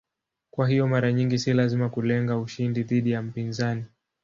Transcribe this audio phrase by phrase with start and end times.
[0.51, 3.85] Kwa hiyo mara nyingi si lazima kulenga ushindi dhidi ya mpinzani.